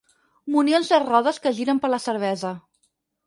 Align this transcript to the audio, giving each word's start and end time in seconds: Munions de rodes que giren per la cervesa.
Munions 0.53 0.89
de 0.93 0.99
rodes 1.03 1.39
que 1.45 1.53
giren 1.59 1.81
per 1.83 1.91
la 1.97 2.01
cervesa. 2.09 2.55